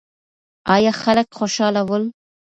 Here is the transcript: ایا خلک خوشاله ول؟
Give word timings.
ایا 0.75 0.91
خلک 1.01 1.27
خوشاله 1.37 1.81
ول؟ 1.89 2.03